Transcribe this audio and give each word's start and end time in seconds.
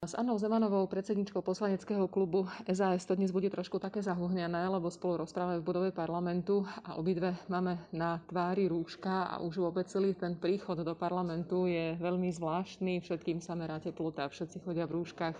S 0.00 0.16
Annou 0.16 0.40
Zemanovou, 0.40 0.88
predsedničkou 0.88 1.44
poslaneckého 1.44 2.08
klubu 2.08 2.48
SAS, 2.64 3.04
to 3.04 3.12
dnes 3.12 3.28
bude 3.36 3.52
trošku 3.52 3.76
také 3.76 4.00
zahuhnené, 4.00 4.64
lebo 4.64 4.88
spolu 4.88 5.20
rozprávame 5.20 5.60
v 5.60 5.68
budove 5.68 5.90
parlamentu 5.92 6.64
a 6.88 6.96
obidve 6.96 7.36
máme 7.52 7.76
na 7.92 8.16
tvári 8.24 8.64
rúška 8.64 9.28
a 9.28 9.44
už 9.44 9.60
vôbec 9.60 9.84
celý 9.92 10.16
ten 10.16 10.40
príchod 10.40 10.80
do 10.80 10.96
parlamentu 10.96 11.68
je 11.68 12.00
veľmi 12.00 12.32
zvláštny. 12.32 13.04
Všetkým 13.04 13.44
sa 13.44 13.52
merá 13.52 13.76
teplota, 13.76 14.24
všetci 14.24 14.64
chodia 14.64 14.88
v 14.88 15.04
rúškach. 15.04 15.36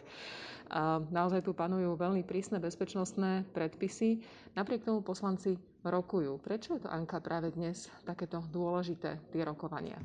A 0.69 1.01
naozaj 1.09 1.41
tu 1.41 1.57
panujú 1.57 1.97
veľmi 1.97 2.21
prísne 2.29 2.61
bezpečnostné 2.61 3.49
predpisy. 3.57 4.21
Napriek 4.61 4.85
tomu 4.85 5.01
poslanci 5.01 5.57
rokujú. 5.89 6.37
Prečo 6.37 6.77
je 6.77 6.85
to, 6.85 6.93
Anka, 6.93 7.25
práve 7.25 7.49
dnes 7.49 7.89
takéto 8.05 8.45
dôležité 8.53 9.25
tie 9.33 9.41
rokovania? 9.41 9.97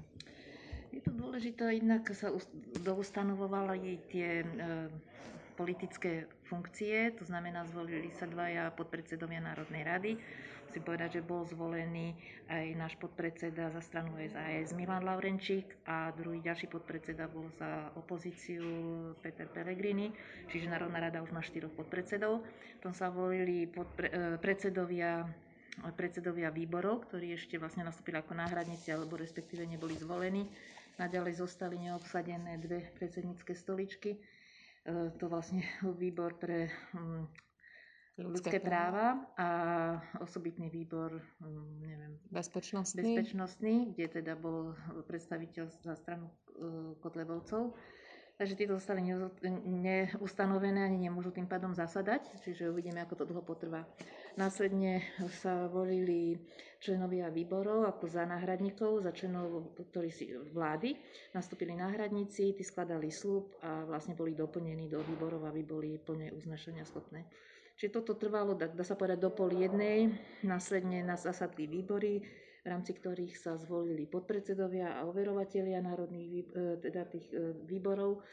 Je 0.96 1.04
to 1.04 1.12
dôležité, 1.12 1.75
jednak 1.75 2.07
sa 2.16 2.32
doustanovovali 2.80 4.00
tie 4.07 4.39
e, 4.39 4.88
politické 5.59 6.23
funkcie, 6.48 7.12
to 7.20 7.27
znamená, 7.27 7.67
zvolili 7.67 8.08
sa 8.16 8.23
dvaja 8.23 8.72
podpredsedovia 8.72 9.44
Národnej 9.44 9.84
rady. 9.84 10.12
Musím 10.72 10.84
povedať, 10.88 11.20
že 11.20 11.27
bol 11.27 11.44
zvolený 11.44 12.16
aj 12.48 12.66
náš 12.80 12.94
podpredseda 12.95 13.76
za 13.76 13.84
stranu 13.84 14.16
SAS 14.23 14.72
Milan 14.72 15.03
Laurenčík 15.03 15.67
a 15.84 16.16
druhý 16.16 16.39
ďalší 16.39 16.72
podpredseda 16.72 17.27
bol 17.27 17.52
za 17.59 17.91
opozíciu 18.00 18.64
Peter 19.20 19.52
Pellegrini, 19.52 20.16
čiže 20.48 20.72
Národná 20.72 21.12
rada 21.12 21.20
už 21.20 21.36
má 21.36 21.44
štyroch 21.44 21.75
podpredsedov. 21.75 22.39
Potom 22.80 22.95
sa 22.95 23.12
volili 23.12 23.67
podpre, 23.67 24.08
e, 24.08 24.39
predsedovia 24.39 25.27
predsedovia 25.75 26.55
výborov, 26.55 27.12
ktorí 27.12 27.36
ešte 27.36 27.59
vlastne 27.59 27.84
nastúpili 27.84 28.16
ako 28.16 28.31
náhradníci 28.31 28.95
alebo 28.95 29.20
respektíve 29.20 29.67
neboli 29.67 30.00
zvolení. 30.00 30.48
Naďalej 30.95 31.34
zostali 31.44 31.76
neobsadené 31.80 32.55
dve 32.58 32.88
predsednícke 32.95 33.52
stoličky. 33.52 34.16
E, 34.16 34.20
to 35.20 35.27
vlastne 35.27 35.66
výbor 35.84 36.40
pre 36.40 36.72
mm, 36.95 37.26
ľudské 38.23 38.64
práva 38.64 39.28
a 39.36 39.47
osobitný 40.23 40.72
výbor 40.72 41.20
mm, 41.44 41.72
neviem, 41.83 42.14
bezpečnostný. 42.31 43.03
bezpečnostný, 43.03 43.92
kde 43.92 44.23
teda 44.23 44.39
bol 44.39 44.72
predstaviteľ 45.03 45.66
za 45.83 46.00
stranu 46.00 46.31
e, 46.31 46.33
Kotlebovcov. 47.03 47.75
Takže 48.36 48.59
tieto 48.59 48.75
zostali 48.75 49.00
neustanovené 49.64 50.83
ani 50.83 51.08
nemôžu 51.08 51.31
tým 51.31 51.47
pádom 51.47 51.72
zasadať, 51.72 52.36
čiže 52.44 52.67
uvidíme, 52.67 53.00
ako 53.00 53.23
to 53.23 53.30
dlho 53.31 53.39
potrvá. 53.39 53.88
Následne 54.36 55.00
sa 55.39 55.72
volili 55.72 56.36
členovia 56.83 57.31
výborov 57.31 57.88
ako 57.88 58.11
za 58.11 58.27
náhradníkov, 58.27 59.08
za 59.08 59.16
členov 59.16 59.72
ktorí 59.80 60.11
si 60.11 60.36
vlády. 60.52 61.00
Nastúpili 61.31 61.80
náhradníci, 61.80 62.52
tí 62.52 62.64
skladali 62.67 63.08
slúb 63.08 63.55
a 63.64 63.88
vlastne 63.88 64.19
boli 64.19 64.36
doplnení 64.36 64.92
do 64.92 64.99
výborov, 64.99 65.47
aby 65.47 65.64
boli 65.64 65.95
plne 65.95 66.36
uznašania 66.36 66.83
schopné. 66.83 67.23
Čiže 67.80 68.03
toto 68.03 68.20
trvalo, 68.20 68.52
dá 68.55 68.83
sa 68.83 68.99
povedať, 68.99 69.20
do 69.20 69.31
pol 69.31 69.55
jednej. 69.55 70.11
Následne 70.44 71.08
nás 71.08 71.23
zasadli 71.23 71.72
výbory, 71.72 72.20
v 72.66 72.73
rámci 72.73 72.97
ktorých 72.97 73.38
sa 73.38 73.61
zvolili 73.61 74.09
podpredsedovia 74.09 74.97
a 74.97 75.05
overovatelia 75.05 75.85
národných 75.85 76.49
e, 76.49 76.81
teda 76.81 77.05
tých 77.05 77.30
e, 77.30 77.53
výborov. 77.61 78.25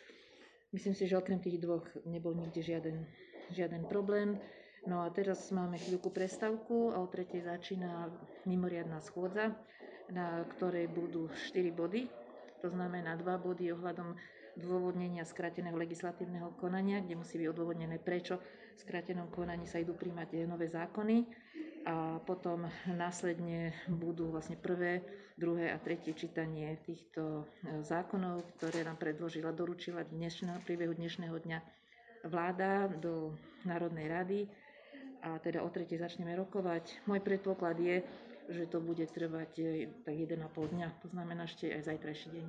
Myslím 0.73 0.97
si, 0.97 1.05
že 1.05 1.21
okrem 1.21 1.37
tých 1.37 1.61
dvoch 1.61 1.85
nebol 2.09 2.33
nikde 2.33 2.65
žiaden, 2.65 3.05
žiaden 3.53 3.85
problém. 3.85 4.41
No 4.89 5.05
a 5.05 5.13
teraz 5.13 5.53
máme 5.53 5.77
chvíľku 5.77 6.09
prestavku 6.09 6.97
a 6.97 7.05
o 7.05 7.13
tretej 7.13 7.45
začína 7.45 8.09
mimoriadná 8.49 9.05
schôdza, 9.05 9.53
na 10.09 10.49
ktorej 10.57 10.89
budú 10.89 11.29
4 11.53 11.69
body. 11.77 12.09
To 12.65 12.73
znamená 12.73 13.21
2 13.21 13.29
body 13.37 13.69
ohľadom 13.77 14.17
dôvodnenia 14.57 15.29
skráteného 15.29 15.77
legislatívneho 15.77 16.57
konania, 16.57 17.05
kde 17.05 17.21
musí 17.21 17.37
byť 17.37 17.49
odôvodnené, 17.53 18.01
prečo 18.01 18.41
v 18.41 18.79
skrátenom 18.81 19.29
konaní 19.29 19.69
sa 19.69 19.77
idú 19.77 19.93
príjmať 19.93 20.49
nové 20.49 20.73
zákony 20.73 21.29
a 21.83 22.23
potom 22.23 22.67
následne 22.87 23.75
budú 23.91 24.31
vlastne 24.31 24.55
prvé, 24.55 25.03
druhé 25.35 25.75
a 25.75 25.79
tretie 25.83 26.15
čítanie 26.15 26.79
týchto 26.87 27.43
e, 27.63 27.83
zákonov, 27.83 28.47
ktoré 28.59 28.87
nám 28.87 28.99
predložila, 28.99 29.51
doručila 29.51 30.07
dnešného, 30.07 30.63
priebehu 30.63 30.95
dnešného 30.95 31.35
dňa 31.35 31.59
vláda 32.31 32.87
do 33.03 33.35
Národnej 33.67 34.07
rady 34.07 34.41
a 35.27 35.39
teda 35.43 35.63
o 35.67 35.71
tretie 35.75 35.99
začneme 35.99 36.35
rokovať. 36.39 37.03
Môj 37.11 37.19
predpoklad 37.19 37.79
je, 37.79 37.97
že 38.47 38.71
to 38.71 38.79
bude 38.79 39.03
trvať 39.11 39.53
e, 39.59 39.65
tak 40.07 40.15
1,5 40.15 40.39
dňa, 40.47 40.87
to 41.03 41.07
znamená 41.11 41.51
ešte 41.51 41.67
aj 41.67 41.83
zajtrajší 41.91 42.29
deň. 42.31 42.47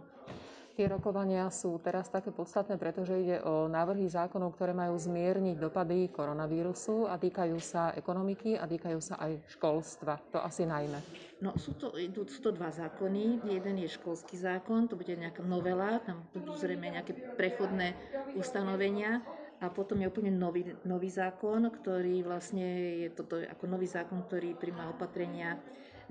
Tie 0.74 0.90
rokovania 0.90 1.54
sú 1.54 1.78
teraz 1.78 2.10
také 2.10 2.34
podstatné, 2.34 2.82
pretože 2.82 3.14
ide 3.14 3.38
o 3.46 3.70
návrhy 3.70 4.10
zákonov, 4.10 4.58
ktoré 4.58 4.74
majú 4.74 4.98
zmierniť 4.98 5.62
dopady 5.62 6.10
koronavírusu 6.10 7.06
a 7.06 7.22
týkajú 7.22 7.62
sa 7.62 7.94
ekonomiky 7.94 8.58
a 8.58 8.66
týkajú 8.66 8.98
sa 8.98 9.22
aj 9.22 9.54
školstva. 9.54 10.18
To 10.34 10.42
asi 10.42 10.66
najmä. 10.66 10.98
No 11.46 11.54
sú 11.62 11.78
to, 11.78 11.94
sú 12.26 12.40
to 12.42 12.50
dva 12.50 12.74
zákony. 12.74 13.46
Jeden 13.54 13.86
je 13.86 13.90
školský 13.94 14.34
zákon, 14.34 14.90
to 14.90 14.98
bude 14.98 15.14
nejaká 15.14 15.46
novela, 15.46 16.02
tam 16.02 16.26
budú 16.34 16.58
zrejme 16.58 16.90
nejaké 16.90 17.38
prechodné 17.38 17.94
ustanovenia. 18.34 19.22
A 19.64 19.72
potom 19.72 19.96
je 20.04 20.12
úplne 20.12 20.28
nový, 20.28 20.76
nový 20.84 21.08
zákon, 21.08 21.64
ktorý 21.72 22.20
vlastne 22.28 23.00
je 23.08 23.10
toto 23.16 23.40
ako 23.40 23.64
nový 23.72 23.88
zákon, 23.88 24.20
ktorý 24.28 24.60
príjma 24.60 24.92
opatrenia 24.92 25.56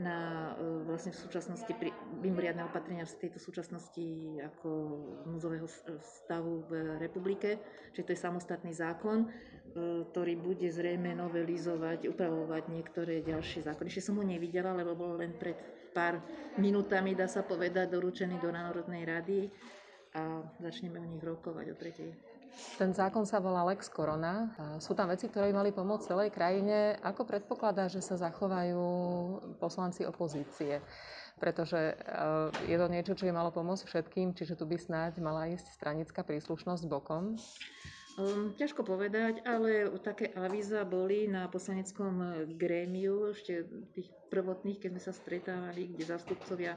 na 0.01 0.51
e, 0.57 0.89
vlastne 0.89 1.13
v 1.13 1.21
súčasnosti 1.21 1.69
mimoriadne 2.25 2.65
opatrenia 2.65 3.05
v 3.05 3.29
tejto 3.29 3.37
súčasnosti 3.37 4.41
ako 4.41 4.71
núzového 5.29 5.69
stavu 6.01 6.65
v 6.65 6.97
republike. 6.97 7.61
Čiže 7.93 8.07
to 8.09 8.13
je 8.17 8.25
samostatný 8.25 8.73
zákon, 8.73 9.29
e, 9.29 9.29
ktorý 10.09 10.33
bude 10.41 10.73
zrejme 10.73 11.13
novelizovať, 11.13 12.09
upravovať 12.09 12.73
niektoré 12.73 13.21
ďalšie 13.21 13.69
zákony. 13.69 13.87
Ešte 13.93 14.09
som 14.09 14.17
ho 14.17 14.25
nevidela, 14.25 14.73
lebo 14.73 14.97
bol 14.97 15.21
len 15.21 15.37
pred 15.37 15.61
pár 15.93 16.25
minútami, 16.57 17.13
dá 17.13 17.29
sa 17.29 17.45
povedať, 17.45 17.93
doručený 17.93 18.41
do 18.41 18.49
Národnej 18.49 19.05
rady 19.05 19.53
a 20.17 20.41
začneme 20.57 20.97
o 20.97 21.05
nich 21.05 21.21
rokovať 21.21 21.67
o 21.69 21.77
tretej. 21.77 22.11
Ten 22.77 22.93
zákon 22.93 23.25
sa 23.25 23.41
volá 23.41 23.65
Lex 23.69 23.89
Corona. 23.89 24.53
Sú 24.81 24.93
tam 24.93 25.09
veci, 25.09 25.29
ktoré 25.29 25.53
mali 25.53 25.73
pomôcť 25.73 26.09
celej 26.09 26.31
krajine. 26.33 26.97
Ako 27.01 27.25
predpokladá, 27.25 27.89
že 27.89 28.05
sa 28.05 28.21
zachovajú 28.21 28.85
poslanci 29.57 30.05
opozície? 30.05 30.81
Pretože 31.41 31.97
eh, 31.97 32.71
je 32.71 32.77
to 32.79 32.87
niečo, 32.93 33.17
čo 33.17 33.27
by 33.27 33.33
malo 33.35 33.51
pomôcť 33.51 33.89
všetkým, 33.89 34.37
čiže 34.37 34.55
tu 34.55 34.69
by 34.69 34.77
snáď 34.79 35.19
mala 35.19 35.51
ísť 35.51 35.75
stranická 35.75 36.23
príslušnosť 36.23 36.85
bokom. 36.87 37.41
Um, 38.13 38.53
ťažko 38.61 38.85
povedať, 38.85 39.41
ale 39.49 39.89
také 40.05 40.29
avíza 40.37 40.85
boli 40.85 41.25
na 41.25 41.49
poslaneckom 41.49 42.45
grémiu, 42.61 43.33
ešte 43.33 43.65
tých 43.97 44.13
prvotných, 44.29 44.85
keď 44.85 44.91
sme 44.93 45.03
sa 45.03 45.13
stretávali, 45.17 45.97
kde 45.97 46.05
zastupcovia, 46.13 46.77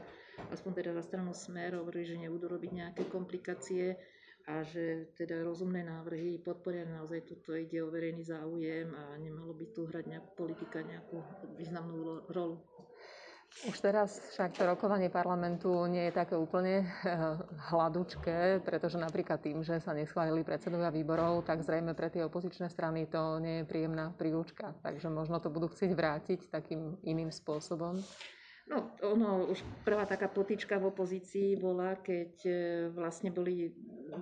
aspoň 0.55 0.71
teda 0.79 0.91
za 0.95 1.03
stranu 1.03 1.35
Smer, 1.35 1.75
hovorili, 1.75 2.07
že 2.07 2.23
nebudú 2.23 2.47
robiť 2.47 2.71
nejaké 2.71 3.03
komplikácie 3.11 3.99
a 4.45 4.61
že 4.61 5.09
teda 5.17 5.41
rozumné 5.41 5.81
návrhy 5.81 6.37
podporia 6.37 6.85
naozaj 6.85 7.25
toto 7.25 7.57
ide 7.57 7.81
o 7.81 7.89
verejný 7.89 8.21
záujem 8.21 8.93
a 8.93 9.17
nemalo 9.17 9.57
by 9.57 9.65
tu 9.73 9.89
hrať 9.89 10.05
nejakú 10.05 10.31
politika 10.37 10.85
nejakú 10.85 11.17
významnú 11.57 12.29
rolu. 12.29 12.61
Už 13.63 13.79
teraz 13.79 14.19
však 14.35 14.59
to 14.59 14.67
rokovanie 14.67 15.07
parlamentu 15.07 15.87
nie 15.87 16.11
je 16.11 16.13
také 16.13 16.35
úplne 16.35 16.83
eh, 16.83 16.89
hladučké, 17.71 18.59
pretože 18.61 18.99
napríklad 18.99 19.39
tým, 19.39 19.63
že 19.63 19.79
sa 19.79 19.95
neschválili 19.95 20.43
predsedovia 20.43 20.91
výborov, 20.91 21.47
tak 21.47 21.63
zrejme 21.63 21.95
pre 21.95 22.11
tie 22.11 22.27
opozičné 22.27 22.67
strany 22.67 23.07
to 23.07 23.39
nie 23.39 23.63
je 23.63 23.69
príjemná 23.69 24.11
príučka. 24.13 24.75
Takže 24.83 25.07
možno 25.07 25.39
to 25.39 25.47
budú 25.47 25.71
chcieť 25.71 25.91
vrátiť 25.95 26.39
takým 26.51 26.99
iným 27.07 27.31
spôsobom. 27.31 28.03
No, 28.65 28.97
ono, 29.05 29.45
už 29.45 29.61
prvá 29.85 30.09
taká 30.09 30.25
potička 30.25 30.81
v 30.81 30.89
opozícii 30.89 31.53
bola, 31.53 32.01
keď 32.01 32.31
e, 32.49 32.53
vlastne 32.97 33.29
boli 33.29 33.69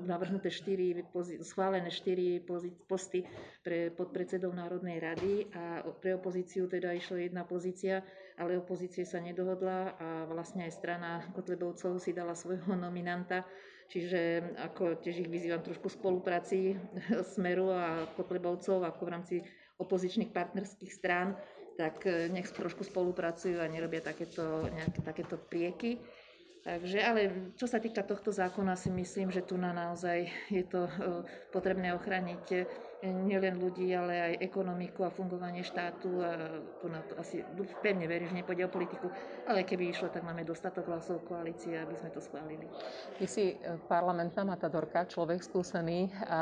navrhnuté 0.03 0.49
štyri, 0.49 0.95
schválené 1.44 1.91
štyri 1.91 2.39
posty 2.88 3.27
pre 3.62 3.91
podpredsedov 3.91 4.56
Národnej 4.56 4.97
rady 5.00 5.47
a 5.53 5.83
pre 6.00 6.15
opozíciu 6.15 6.65
teda 6.68 6.95
išla 6.95 7.27
jedna 7.27 7.44
pozícia, 7.44 8.01
ale 8.39 8.57
opozície 8.57 9.06
sa 9.06 9.21
nedohodla 9.21 9.95
a 10.00 10.07
vlastne 10.25 10.65
aj 10.65 10.74
strana 10.74 11.12
Kotlebovcov 11.35 12.01
si 12.01 12.15
dala 12.15 12.33
svojho 12.33 12.74
nominanta, 12.85 13.45
čiže 13.91 14.56
ako 14.57 15.03
tiež 15.03 15.27
ich 15.27 15.30
vyzývam 15.30 15.62
trošku 15.62 15.91
spolupráci 15.91 16.75
Smeru 17.36 17.69
a 17.71 18.07
Kotlebovcov 18.15 18.81
ako 18.83 19.01
v 19.06 19.13
rámci 19.13 19.36
opozičných 19.81 20.31
partnerských 20.31 20.91
strán, 20.94 21.36
tak 21.74 22.06
e, 22.06 22.29
nech 22.29 22.45
trošku 22.53 22.86
spolupracujú 22.86 23.57
a 23.57 23.65
nerobia 23.65 24.06
takéto, 24.06 24.69
nejaké 24.69 25.01
takéto 25.01 25.36
prieky. 25.41 25.97
Takže, 26.63 27.00
ale 27.04 27.21
čo 27.60 27.68
sa 27.68 27.75
týka 27.83 28.07
tohto 28.07 28.31
zákona, 28.31 28.80
si 28.80 28.88
myslím, 28.88 29.36
že 29.36 29.44
tu 29.44 29.60
na 29.60 29.75
naozaj 29.75 30.31
je 30.48 30.63
to 30.63 30.88
potrebné 31.51 31.92
ochrániť 31.92 32.63
nielen 33.03 33.59
ľudí, 33.59 33.91
ale 33.91 34.13
aj 34.31 34.33
ekonomiku 34.39 35.03
a 35.03 35.11
fungovanie 35.11 35.59
štátu. 35.59 36.23
A 36.23 36.31
tu 36.79 36.88
na 36.88 37.03
to 37.03 37.19
asi 37.19 37.44
pevne 37.83 38.07
verím, 38.07 38.31
že 38.31 38.39
nepôjde 38.39 38.63
o 38.63 38.71
politiku, 38.71 39.11
ale 39.44 39.67
keby 39.67 39.91
išlo, 39.91 40.07
tak 40.07 40.23
máme 40.23 40.47
dostatok 40.47 40.88
hlasov 40.88 41.27
koalície, 41.27 41.75
aby 41.75 41.91
sme 42.00 42.09
to 42.15 42.23
schválili. 42.23 42.63
Ty 43.19 43.25
si 43.27 43.59
e, 43.59 43.75
parlamentná 43.91 44.47
matadorka, 44.47 45.03
človek 45.03 45.44
skúsený 45.44 46.15
a 46.31 46.41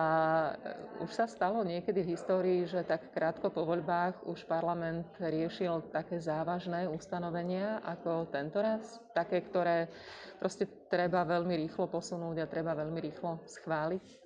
e, 0.54 1.02
už 1.02 1.10
sa 1.10 1.26
stalo 1.26 1.66
niekedy 1.66 2.06
v 2.06 2.14
histórii, 2.14 2.70
že 2.70 2.86
tak 2.86 3.10
krátko 3.10 3.50
po 3.50 3.66
voľbách 3.66 4.22
už 4.30 4.46
parlament 4.46 5.10
riešil 5.18 5.90
také 5.90 6.22
závažné 6.22 6.86
ustanovenia 6.86 7.82
ako 7.82 8.30
tento 8.30 8.62
raz? 8.62 9.02
Také, 9.18 9.42
ktoré 9.42 9.90
proste 10.38 10.70
treba 10.88 11.26
veľmi 11.26 11.58
rýchlo 11.66 11.90
posunúť 11.90 12.46
a 12.46 12.52
treba 12.52 12.78
veľmi 12.78 13.00
rýchlo 13.02 13.42
schváliť? 13.50 14.21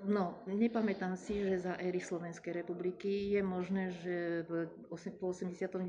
No, 0.00 0.40
nepamätám 0.48 1.12
si, 1.12 1.44
že 1.44 1.60
za 1.60 1.76
éry 1.76 2.00
Slovenskej 2.00 2.56
republiky 2.56 3.36
je 3.36 3.42
možné, 3.44 3.92
že 4.00 4.48
po 5.20 5.28
89. 5.28 5.84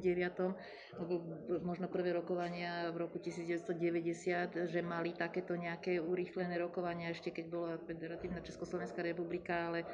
možno 1.64 1.88
prvé 1.88 2.12
rokovania 2.12 2.92
v 2.92 3.08
roku 3.08 3.24
1990, 3.24 4.68
že 4.68 4.80
mali 4.84 5.16
takéto 5.16 5.56
nejaké 5.56 6.04
urýchlené 6.04 6.60
rokovania, 6.60 7.16
ešte 7.16 7.32
keď 7.32 7.46
bola 7.48 7.80
Federatívna 7.88 8.44
Československá 8.44 9.00
republika, 9.00 9.72
ale 9.72 9.88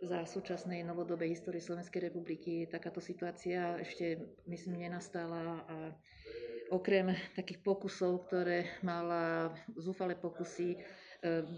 za 0.00 0.24
súčasnej 0.24 0.80
novodobej 0.80 1.36
histórie 1.36 1.60
Slovenskej 1.60 2.08
republiky 2.08 2.64
takáto 2.64 3.04
situácia 3.04 3.76
ešte, 3.84 4.16
myslím, 4.48 4.88
nenastala 4.88 5.60
a 5.68 5.76
okrem 6.70 7.12
takých 7.34 7.60
pokusov, 7.60 8.30
ktoré 8.30 8.80
mala 8.80 9.50
zúfale 9.74 10.14
pokusy 10.14 10.78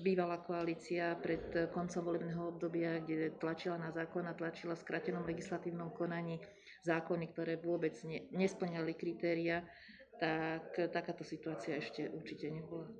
bývalá 0.02 0.42
koalícia 0.42 1.14
pred 1.22 1.70
koncom 1.70 2.02
volebného 2.02 2.50
obdobia, 2.50 2.98
kde 2.98 3.30
tlačila 3.38 3.78
na 3.78 3.94
zákon 3.94 4.26
a 4.26 4.34
tlačila 4.34 4.74
v 4.74 4.82
skratenom 4.82 5.22
legislatívnom 5.22 5.94
konaní 5.94 6.42
zákony, 6.82 7.30
ktoré 7.30 7.62
vôbec 7.62 7.94
ne, 8.02 8.26
nesplňali 8.34 8.92
kritéria, 8.98 9.62
tak 10.18 10.74
takáto 10.90 11.22
situácia 11.22 11.78
ešte 11.78 12.10
určite 12.10 12.50
nebola. 12.50 12.90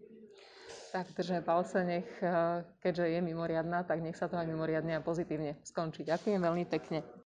Tak 0.92 1.16
držme 1.16 1.40
palce, 1.42 1.82
nech, 1.82 2.06
keďže 2.78 3.10
je 3.10 3.20
mimoriadná, 3.24 3.82
tak 3.82 4.04
nech 4.04 4.14
sa 4.14 4.28
to 4.28 4.36
aj 4.36 4.46
mimoriadne 4.46 4.92
a 4.94 5.02
pozitívne 5.02 5.56
skončí. 5.64 6.04
Ďakujem 6.04 6.36
veľmi 6.38 6.64
pekne. 6.68 7.02